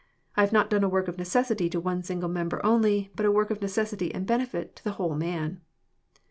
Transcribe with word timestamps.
I 0.35 0.41
have 0.41 0.51
not 0.51 0.71
done 0.71 0.83
a 0.83 0.89
work 0.89 1.05
of_necessity 1.05 1.69
to 1.69 1.79
one 1.79 2.01
single 2.01 2.27
member 2.27 2.59
only, 2.65 3.11
but 3.15 3.27
a 3.27 3.31
work 3.31 3.51
of 3.51 3.61
necessity 3.61 4.11
and 4.11 4.25
benefit 4.25 4.75
to 4.77 4.83
the 4.83 4.93
whole 4.93 5.13
man." 5.13 5.61